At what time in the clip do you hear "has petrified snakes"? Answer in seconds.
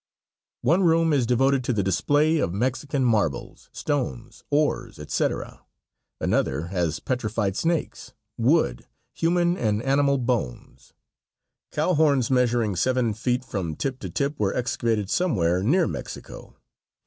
6.69-8.11